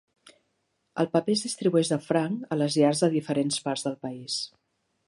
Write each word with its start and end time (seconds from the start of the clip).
El 1.03 1.09
paper 1.17 1.35
es 1.35 1.43
distribueix 1.47 1.91
de 1.93 1.99
franc 2.07 2.57
a 2.57 2.59
les 2.63 2.79
llars 2.81 3.05
de 3.07 3.13
diferents 3.19 3.63
parts 3.69 3.87
del 3.91 4.01
país. 4.09 4.43